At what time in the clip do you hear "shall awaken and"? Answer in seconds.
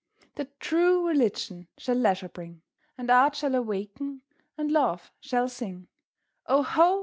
3.35-4.71